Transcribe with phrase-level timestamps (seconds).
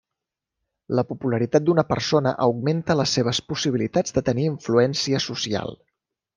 [0.99, 5.79] La popularitat d'una persona augmenta les seves possibilitats de tenir influència social.